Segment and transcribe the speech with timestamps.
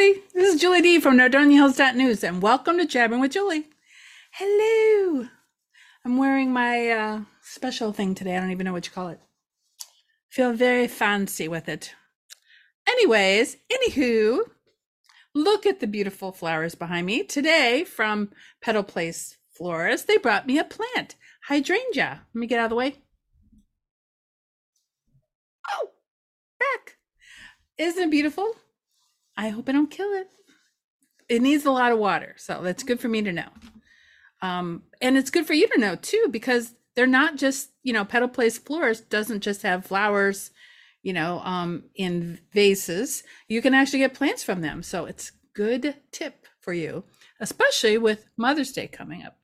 [0.00, 0.24] everybody.
[0.32, 3.66] This is Julie D from News, and welcome to Jabbering with Julie.
[4.32, 5.26] Hello.
[6.06, 8.34] I'm wearing my uh, special thing today.
[8.34, 9.20] I don't even know what you call it.
[10.30, 11.94] Feel very fancy with it.
[12.88, 14.38] Anyways, anywho,
[15.34, 17.22] look at the beautiful flowers behind me.
[17.22, 18.30] Today from
[18.62, 21.14] Petal Place Florist, they brought me a plant,
[21.48, 22.22] hydrangea.
[22.32, 22.94] Let me get out of the way.
[25.70, 25.90] Oh,
[26.58, 26.96] back.
[27.76, 28.54] Isn't it beautiful?
[29.40, 30.28] I hope I don't kill it.
[31.26, 33.48] It needs a lot of water, so that's good for me to know.
[34.42, 38.04] Um, and it's good for you to know too, because they're not just, you know,
[38.04, 40.50] Petal Place Florist doesn't just have flowers,
[41.02, 43.22] you know, um, in vases.
[43.48, 44.82] You can actually get plants from them.
[44.82, 47.04] So it's good tip for you,
[47.40, 49.38] especially with Mother's Day coming up.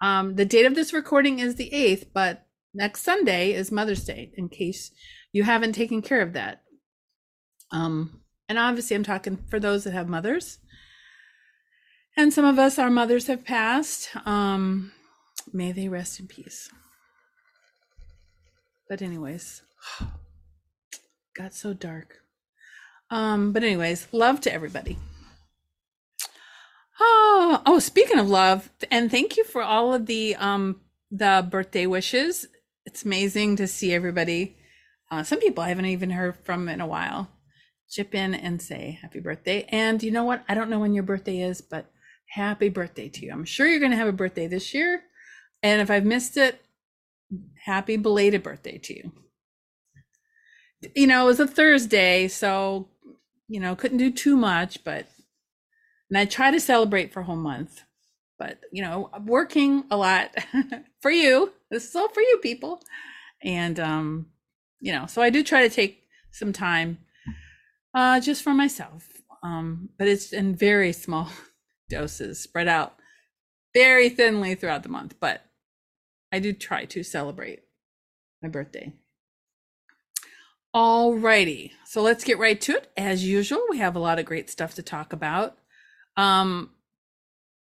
[0.00, 4.30] Um, the date of this recording is the 8th, but next Sunday is Mother's Day
[4.36, 4.92] in case
[5.32, 6.62] you haven't taken care of that.
[7.72, 10.58] Um, and obviously, I'm talking for those that have mothers.
[12.16, 14.10] And some of us, our mothers have passed.
[14.26, 14.92] Um,
[15.52, 16.70] may they rest in peace.
[18.88, 19.62] But, anyways,
[21.34, 22.18] got so dark.
[23.10, 24.98] Um, but, anyways, love to everybody.
[27.00, 31.86] Oh, oh, speaking of love, and thank you for all of the um the birthday
[31.86, 32.46] wishes.
[32.86, 34.56] It's amazing to see everybody.
[35.10, 37.28] Uh, some people I haven't even heard from in a while
[37.92, 39.66] chip in and say happy birthday.
[39.68, 40.42] And you know what?
[40.48, 41.90] I don't know when your birthday is, but
[42.26, 43.30] happy birthday to you.
[43.30, 45.02] I'm sure you're going to have a birthday this year.
[45.62, 46.64] And if I've missed it,
[47.66, 49.12] happy belated birthday to you.
[50.96, 52.88] You know, it was a Thursday, so,
[53.46, 55.06] you know, couldn't do too much, but,
[56.08, 57.82] and I try to celebrate for a whole month,
[58.38, 60.34] but, you know, working a lot
[61.00, 61.52] for you.
[61.70, 62.80] This is all for you people.
[63.44, 64.26] And, um,
[64.80, 66.98] you know, so I do try to take some time
[67.94, 69.08] uh, just for myself.
[69.42, 71.28] Um, but it's in very small
[71.90, 72.96] doses, spread out
[73.74, 75.16] very thinly throughout the month.
[75.20, 75.42] But
[76.30, 77.60] I do try to celebrate
[78.42, 78.92] my birthday.
[80.74, 82.90] Alrighty, so let's get right to it.
[82.96, 85.58] As usual, we have a lot of great stuff to talk about.
[86.16, 86.70] Um,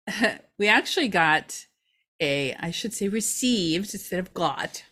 [0.58, 1.66] we actually got
[2.20, 4.84] a, I should say, received instead of got,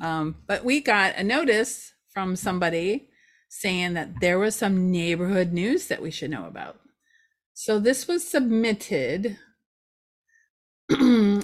[0.00, 3.09] um, but we got a notice from somebody
[3.50, 6.78] saying that there was some neighborhood news that we should know about.
[7.52, 9.36] So this was submitted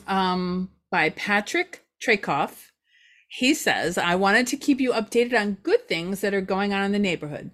[0.06, 2.70] um, by Patrick Trakoff.
[3.28, 6.84] He says, I wanted to keep you updated on good things that are going on
[6.84, 7.50] in the neighborhood.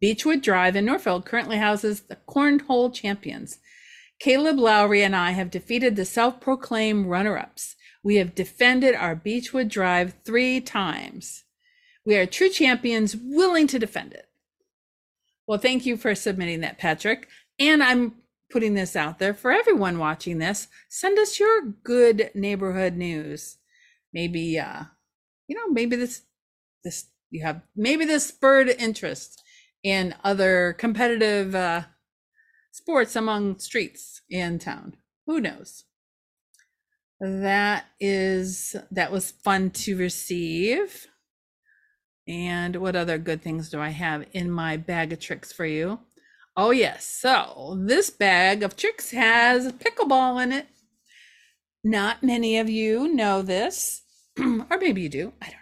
[0.00, 3.58] Beechwood Drive in Northfield currently houses the Cornhole Champions.
[4.18, 7.76] Caleb Lowry and I have defeated the self proclaimed runner ups.
[8.02, 11.43] We have defended our Beechwood Drive three times.
[12.06, 14.28] We are true champions willing to defend it.
[15.46, 17.28] Well, thank you for submitting that, Patrick.
[17.58, 18.14] And I'm
[18.50, 20.68] putting this out there for everyone watching this.
[20.88, 23.58] Send us your good neighborhood news.
[24.12, 24.84] Maybe uh
[25.48, 26.22] you know, maybe this
[26.84, 29.42] this you have maybe this spurred interest
[29.82, 31.82] in other competitive uh
[32.70, 34.96] sports among streets in town.
[35.26, 35.84] Who knows?
[37.20, 41.08] That is that was fun to receive.
[42.26, 46.00] And what other good things do I have in my bag of tricks for you?
[46.56, 47.06] Oh, yes.
[47.06, 50.66] So this bag of tricks has pickleball in it.
[51.82, 54.02] Not many of you know this,
[54.38, 55.32] or maybe you do.
[55.42, 55.56] I don't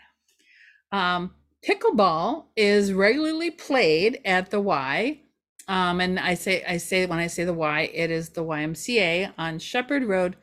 [0.93, 0.99] know.
[0.99, 1.35] Um,
[1.67, 5.21] pickleball is regularly played at the Y.
[5.67, 9.33] Um, and I say, I say, when I say the Y, it is the YMCA
[9.37, 10.37] on Shepherd Road,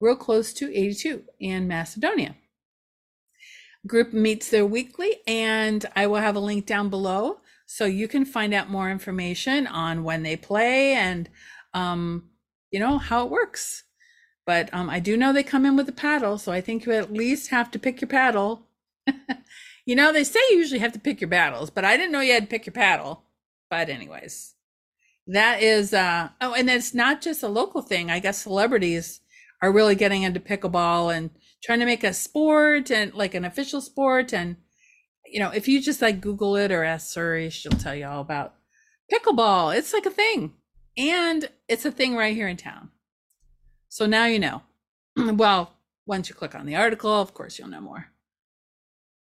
[0.00, 2.34] real close to 82 in Macedonia
[3.86, 8.24] group meets there weekly, and I will have a link down below so you can
[8.24, 11.28] find out more information on when they play and
[11.72, 12.24] um,
[12.70, 13.84] you know how it works.
[14.44, 16.92] But um, I do know they come in with a paddle, so I think you
[16.92, 18.66] at least have to pick your paddle.
[19.86, 22.20] you know, they say you usually have to pick your battles, but I didn't know
[22.20, 23.22] you had to pick your paddle.
[23.70, 24.54] But anyways,
[25.28, 28.10] that is uh oh, and it's not just a local thing.
[28.10, 29.20] I guess celebrities
[29.62, 31.30] are really getting into pickleball and
[31.62, 34.32] trying to make a sport and like an official sport.
[34.32, 34.56] And,
[35.26, 38.20] you know, if you just like Google it or ask Siri, she'll tell you all
[38.20, 38.54] about
[39.12, 39.76] pickleball.
[39.76, 40.54] It's like a thing.
[40.96, 42.90] And it's a thing right here in town.
[43.88, 44.62] So now you know.
[45.16, 45.74] well,
[46.06, 48.06] once you click on the article, of course, you'll know more.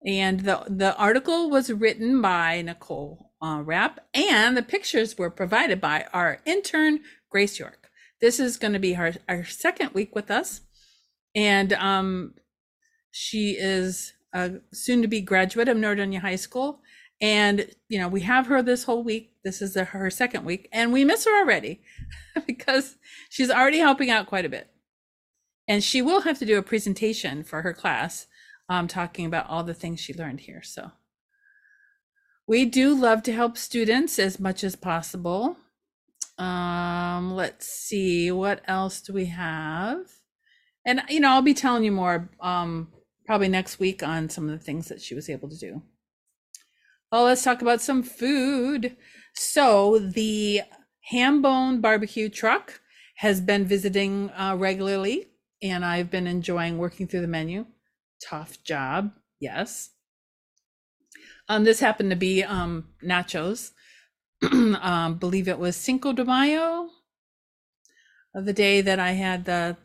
[0.05, 5.81] And the, the article was written by Nicole uh, Rapp, and the pictures were provided
[5.81, 7.01] by our intern,
[7.31, 7.91] Grace York.
[8.21, 10.63] This is going to be her, our second week with us
[11.37, 12.35] and um,
[13.13, 16.83] she is a soon to be graduate of Nordonia High School
[17.21, 19.33] And, you know, we have her this whole week.
[19.45, 21.83] This is the, her second week, and we miss her already
[22.47, 22.97] because
[23.31, 24.69] she's already helping out quite a bit.
[25.69, 28.29] And she will have to do a presentation for her class
[28.69, 30.63] um, talking about all the things she learned here.
[30.63, 30.93] So
[32.47, 35.59] we do love to help students as much as possible.
[36.39, 40.07] Um, let's see, what else do we have?
[40.87, 42.93] And, you know, I'll be telling you more um,
[43.27, 45.83] probably next week on some of the things that she was able to do.
[47.11, 48.97] Oh, let's talk about some food.
[49.35, 50.63] So the
[51.11, 52.81] ham bone barbecue truck
[53.17, 55.27] has been visiting uh, regularly,
[55.61, 57.67] and I've been enjoying working through the menu.
[58.23, 59.11] Tough job,
[59.41, 59.91] yes.
[61.49, 63.73] Um, this happened to be um, nachos.
[64.53, 66.91] um, believe it was Cinco de Mayo,
[68.35, 69.77] the day that I had the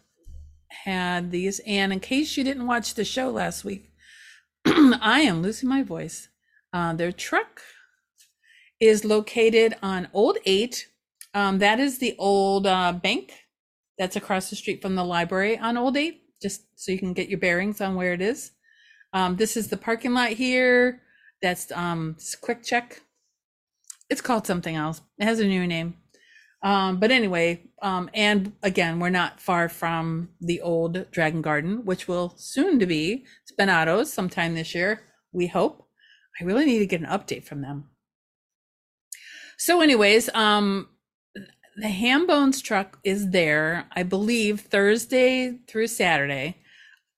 [0.72, 1.60] had these.
[1.66, 3.92] And in case you didn't watch the show last week,
[4.66, 6.30] I am losing my voice.
[6.74, 7.62] Uh, their truck
[8.80, 10.88] is located on Old 8.
[11.34, 13.34] Um, that is the old uh, bank
[13.98, 17.30] that's across the street from the library on Old 8, just so you can get
[17.30, 18.52] your bearings on where it is.
[19.14, 21.02] Um, this is the parking lot here.
[21.42, 23.02] That's um, Quick Check.
[24.10, 25.02] It's called something else.
[25.18, 25.96] It has a new name.
[26.64, 32.08] Um, but anyway, um, and again, we're not far from the old Dragon Garden, which
[32.08, 35.88] will soon to be Spinato's sometime this year, we hope.
[36.40, 37.90] I really need to get an update from them.
[39.58, 40.90] So, anyways, um,
[41.76, 46.58] the Hambones truck is there, I believe, Thursday through Saturday.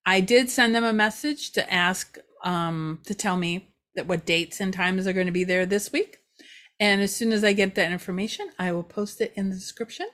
[0.06, 4.60] I did send them a message to ask um, to tell me that what dates
[4.60, 6.18] and times are going to be there this week.
[6.79, 10.07] And as soon as I get that information, I will post it in the description.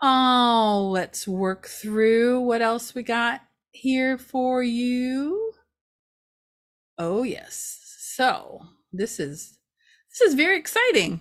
[0.00, 5.52] Oh, let's work through what else we got here for you.
[6.96, 7.80] Oh, yes.
[8.14, 8.62] So,
[8.92, 9.58] this is
[10.10, 11.20] this is very exciting.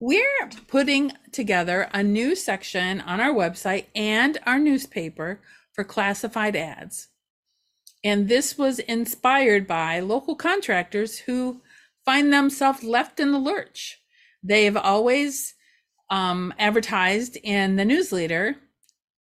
[0.00, 5.40] We're putting together a new section on our website and our newspaper
[5.72, 7.08] for classified ads.
[8.04, 11.61] And this was inspired by local contractors who
[12.04, 13.98] find themselves left in the lurch.
[14.42, 15.54] They've always
[16.10, 18.56] um, advertised in the newsletter,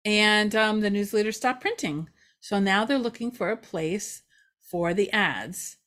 [0.04, 2.10] and um, the newsletter stopped printing.
[2.40, 4.24] So now they're looking for a place
[4.60, 5.78] for the ads.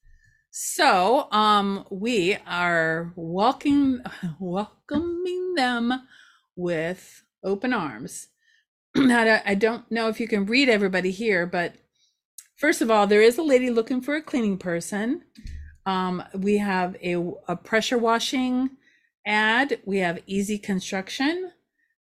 [0.51, 4.03] So um, we are welcoming
[4.39, 6.07] welcoming them
[6.55, 8.29] with open arms.
[8.97, 11.75] Now I don't know if you can read everybody here, but
[12.55, 15.23] first of all, there is a lady looking for a cleaning person.
[15.87, 17.15] Um, we have a,
[17.49, 18.71] a pressure washing
[19.27, 19.81] ad.
[19.85, 21.53] We have Easy Construction.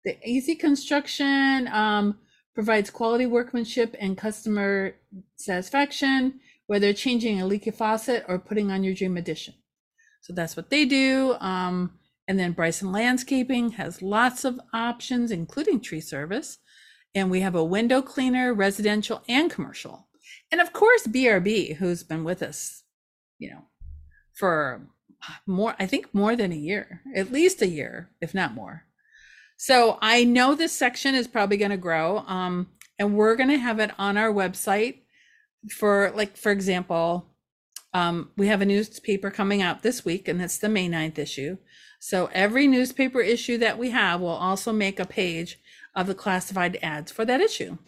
[0.05, 2.19] The Easy Construction um,
[2.55, 4.95] provides quality workmanship and customer
[5.37, 9.55] satisfaction, whether changing a leaky faucet or putting on your dream addition.
[10.23, 11.37] So that's what they do.
[11.41, 16.59] Um, and then Bryson Landscaping has lots of options, including tree service.
[17.15, 20.09] And we have a window cleaner, residential and commercial.
[20.51, 22.83] And of course, BRB, who's been with us,
[23.39, 23.65] you know,
[24.35, 24.87] for
[25.47, 28.85] more, I think more than a year, at least a year, if not more.
[29.57, 32.19] So I know this section is probably going to grow.
[32.27, 34.99] Um, and we're going to have it on our website
[35.71, 37.31] for like, for example,
[37.93, 41.57] um, we have a newspaper coming out this week and it's the May 9th issue.
[42.01, 45.59] So every newspaper issue that we have will also make a page
[45.95, 47.79] of the classified ads for that issue.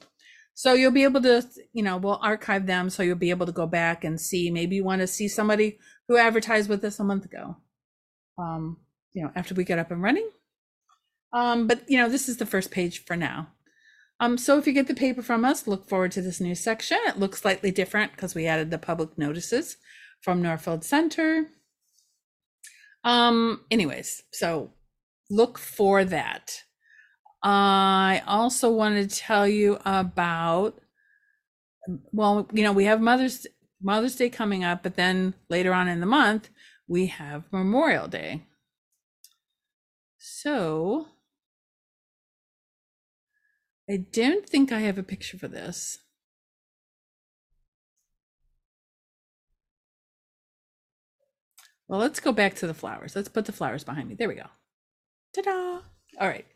[0.56, 3.52] So you'll be able to, you know, we'll archive them so you'll be able to
[3.52, 4.50] go back and see.
[4.50, 7.58] Maybe you want to see somebody who advertised with us a month ago.
[8.38, 8.78] Um,
[9.12, 10.30] you know, after we get up and running.
[11.34, 13.48] Um, but you know, this is the first page for now.
[14.18, 16.98] Um, so if you get the paper from us, look forward to this new section.
[17.06, 19.76] It looks slightly different because we added the public notices
[20.22, 21.48] from Northfield Center.
[23.04, 24.72] Um, anyways, so
[25.28, 26.62] look for that.
[27.42, 30.78] I also want to tell you about
[32.12, 33.46] well, you know, we have Mother's
[33.80, 36.50] Mother's Day coming up, but then later on in the month,
[36.88, 38.44] we have Memorial Day.
[40.18, 41.08] So
[43.88, 45.98] I don't think I have a picture for this.
[51.88, 53.14] Well, let's go back to the flowers.
[53.14, 54.16] Let's put the flowers behind me.
[54.16, 54.46] There we go.
[55.32, 55.82] Ta-da!
[56.20, 56.46] All right.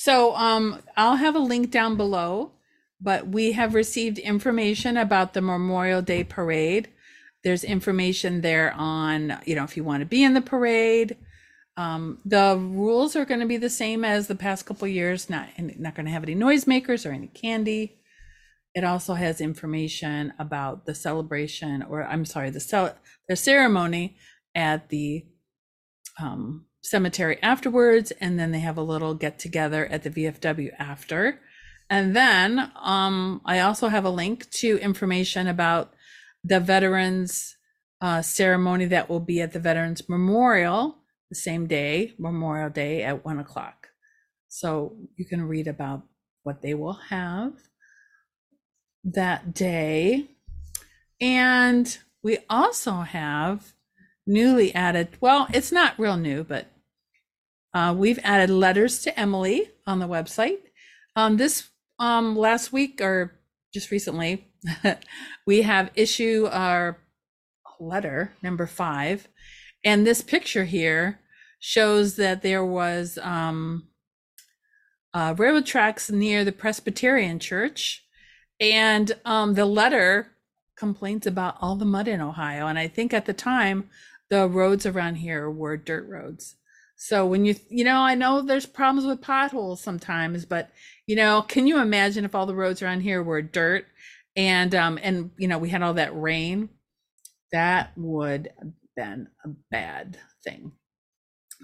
[0.00, 2.52] So um, I'll have a link down below
[3.00, 6.88] but we have received information about the Memorial Day parade.
[7.44, 11.16] There's information there on, you know, if you want to be in the parade.
[11.76, 15.30] Um, the rules are going to be the same as the past couple years.
[15.30, 17.94] Not not going to have any noisemakers or any candy.
[18.74, 22.96] it also has information about the celebration, or I'm sorry, the cel-
[23.28, 24.16] the ceremony
[24.54, 25.24] at the
[26.20, 31.40] um, cemetery afterwards, and then they have a little get together at the VFW after.
[31.90, 35.94] And then um, I also have a link to information about
[36.44, 37.56] the veterans
[38.00, 40.98] uh, ceremony that will be at the Veterans Memorial
[41.30, 43.88] the same day, Memorial Day at one o'clock.
[44.48, 46.02] So you can read about
[46.42, 47.52] what they will have
[49.04, 50.30] that day.
[51.20, 53.74] And we also have
[54.26, 56.66] newly added, well, it's not real new, but
[57.74, 60.58] uh, we've added letters to Emily on the website.
[61.16, 63.34] Um, this um, last week or
[63.72, 64.48] just recently,
[65.46, 66.98] we have issue our
[67.80, 69.28] letter number five,
[69.84, 71.20] and this picture here
[71.60, 73.88] shows that there was um,
[75.12, 78.04] uh, railroad tracks near the Presbyterian Church,
[78.60, 80.32] and um, the letter
[80.76, 82.66] complains about all the mud in Ohio.
[82.66, 83.90] And I think at the time,
[84.30, 86.56] the roads around here were dirt roads.
[87.00, 90.70] So when you, you know, I know there's problems with potholes sometimes, but
[91.06, 93.86] you know, can you imagine if all the roads around here were dirt
[94.36, 96.68] and, um, and, you know, we had all that rain?
[97.52, 100.72] That would have been a bad thing.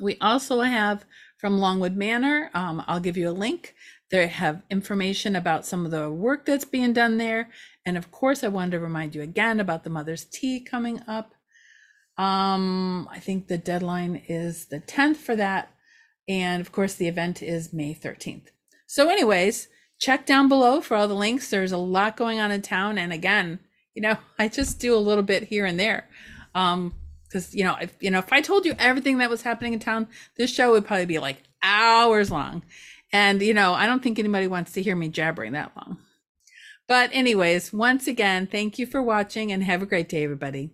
[0.00, 1.04] We also have
[1.38, 3.74] from Longwood Manor, um, I'll give you a link.
[4.10, 7.50] They have information about some of the work that's being done there.
[7.84, 11.34] And of course, I wanted to remind you again about the Mother's Tea coming up.
[12.16, 15.70] Um, I think the deadline is the 10th for that.
[16.28, 18.48] And of course, the event is May 13th.
[18.86, 19.68] So, anyways,
[19.98, 21.50] check down below for all the links.
[21.50, 22.98] There's a lot going on in town.
[22.98, 23.58] And again,
[23.94, 26.08] you know, I just do a little bit here and there.
[26.54, 26.94] Um,
[27.34, 29.80] because you know, if you know, if I told you everything that was happening in
[29.80, 30.06] town,
[30.36, 32.62] this show would probably be like hours long.
[33.12, 35.98] And you know, I don't think anybody wants to hear me jabbering that long.
[36.86, 40.70] But anyways, once again, thank you for watching and have a great day, everybody.